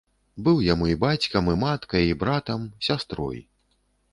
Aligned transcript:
Быў 0.45 0.61
яму 0.67 0.87
і 0.91 0.95
бацькам, 1.03 1.51
і 1.53 1.59
маткай, 1.65 2.03
і 2.15 2.17
братам, 2.25 2.65
сястрой. 2.89 3.39